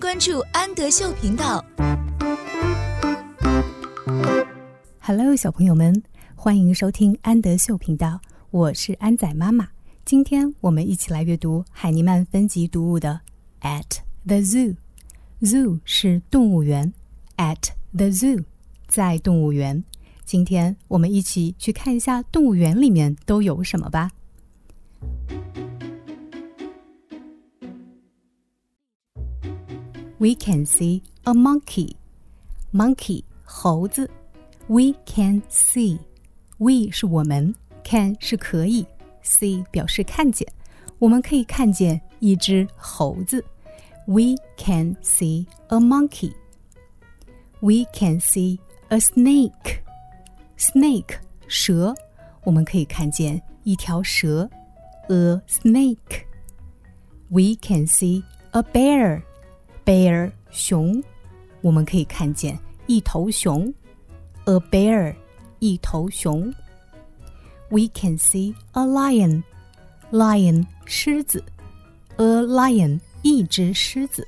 [0.00, 1.62] 关注安德秀频道。
[4.98, 6.02] Hello，小朋友们，
[6.34, 8.18] 欢迎收听安德秀频道，
[8.50, 9.68] 我是安仔妈妈。
[10.06, 13.20] 今天我们一起来阅读海尼曼分级读物的
[13.68, 14.74] 《At the Zoo》。
[15.42, 16.94] Zoo 是动物园
[17.36, 18.44] ，At the Zoo
[18.88, 19.84] 在动物园。
[20.24, 24.10] 今天我们一起去看一下动物园里面都有什么吧。
[30.19, 31.95] We can see a monkey.
[32.73, 34.09] Monkey 猴子。
[34.67, 35.99] We can see.
[36.57, 38.85] We 是我们，can 是可以，
[39.23, 40.47] see 表示看见。
[40.99, 43.43] 我们可以看见一只猴子。
[44.07, 46.33] We can see a monkey.
[47.59, 48.59] We can see
[48.89, 49.81] a snake.
[50.57, 51.93] Snake 蛇，
[52.43, 54.49] 我们可以看见一条蛇。
[55.09, 56.25] A snake.
[57.29, 59.23] We can see a bear.
[59.89, 61.03] Bear 熊，
[61.61, 63.73] 我们可以看见一头熊。
[64.45, 65.15] A bear
[65.59, 66.53] 一头熊。
[67.69, 69.43] We can see a lion.
[70.11, 71.43] Lion 狮子。
[72.17, 74.27] A lion 一只狮子，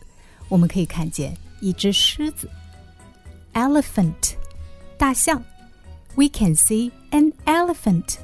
[0.50, 2.50] 我们可以看见一只狮子。
[3.54, 4.36] Elephant
[4.98, 5.42] 大象。
[6.16, 8.18] We can see an elephant.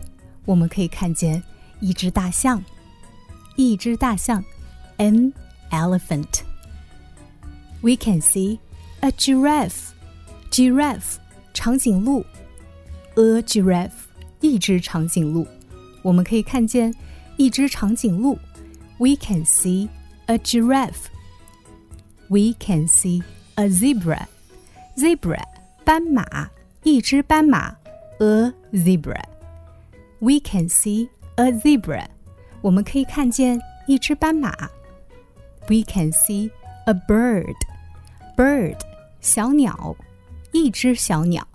[0.46, 1.42] 我们可以看见
[1.80, 2.64] 一只大象。
[3.56, 4.44] 一只大象。
[4.98, 5.32] An
[5.70, 6.42] elephant.
[7.82, 8.60] We can see
[9.02, 9.92] a giraffe.
[10.52, 11.18] Giraffe
[11.54, 12.24] 长颈鹿，
[13.16, 13.92] a giraffe
[14.40, 15.48] 一只长颈鹿，
[16.04, 16.94] 我们可以看见
[17.38, 18.38] 一只长颈鹿。
[19.00, 19.90] We can see
[20.28, 21.08] a giraffe.
[22.30, 23.24] We can see
[23.56, 24.28] a zebra.
[24.96, 25.44] Zebra
[25.84, 26.50] 斑马，
[26.84, 27.76] 一只斑马，
[28.20, 29.24] a zebra.
[30.20, 32.06] We can see a zebra.
[32.62, 34.52] 我们可以看见一只斑马。
[35.68, 36.52] We can see
[36.89, 37.55] a bird.
[38.35, 38.79] Bird
[39.21, 39.95] 小鸟，
[40.53, 41.47] 一只小鸟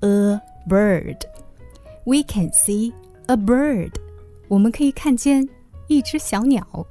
[0.00, 1.16] ，a bird。
[2.04, 2.92] We can see
[3.26, 3.92] a bird。
[4.46, 5.48] 我们可以看见
[5.86, 6.86] 一只小鸟。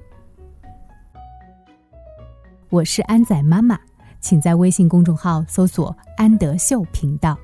[2.69, 3.79] 我是安仔妈妈，
[4.19, 7.37] 请在微信公众号搜索“安德秀频道”。